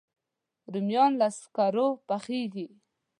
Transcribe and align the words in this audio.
رومیان 0.71 1.11
له 1.21 1.27
سکرو 1.39 1.87
پخېږي 2.07 2.67